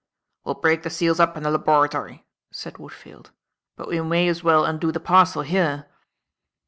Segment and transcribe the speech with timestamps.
[0.43, 3.29] "We'll break the seals up in the laboratory," said Woodfield,
[3.75, 5.85] "but we may as well undo the parcel here."